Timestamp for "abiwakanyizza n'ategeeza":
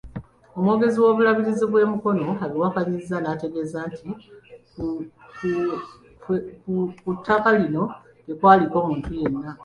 2.45-3.79